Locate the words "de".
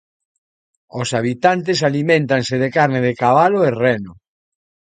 2.63-2.69, 3.07-3.13